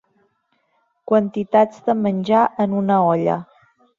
[1.11, 3.39] Quantitats de menjar en una olla.